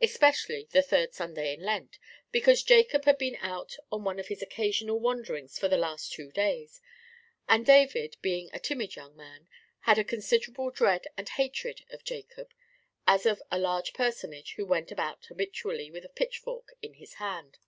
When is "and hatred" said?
11.16-11.84